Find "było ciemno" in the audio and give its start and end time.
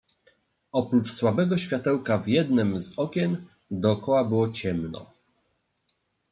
4.25-5.11